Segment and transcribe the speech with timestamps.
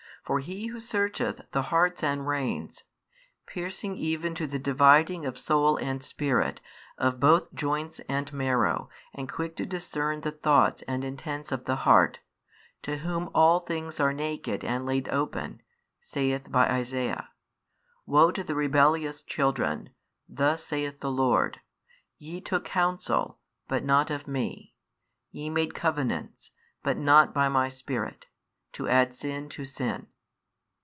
[0.23, 2.83] For He Who searcheth the hearts and reins,
[3.47, 6.61] piercing even to the dividing of soul and spirit,
[6.97, 11.77] of both joints and marrow, and quick to discern the thoughts and intents of the
[11.77, 12.19] heart,
[12.83, 15.61] to Whom all things are naked and laid open,
[15.99, 17.29] saith by Isaiah:
[18.05, 19.89] Woe to the rebellious children:
[20.29, 21.59] thus saith the Lord,
[22.19, 24.75] Ye took counsel, but not of Me;
[25.31, 26.51] ye made covenants,
[26.83, 28.27] but not by My Spirit;
[28.73, 30.07] to add sin to sin.